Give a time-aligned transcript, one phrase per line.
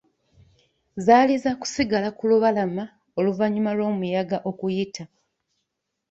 [1.05, 2.83] Zaali zaakusigala ku lubalama
[3.17, 5.03] oluvannyuma lw'omuyaga okuyita.